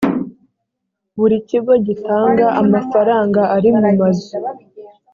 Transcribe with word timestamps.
buri 1.17 1.37
kigo 1.49 1.73
gitanga 1.87 2.45
amafaranga 2.61 3.41
arimumazu 3.55 4.33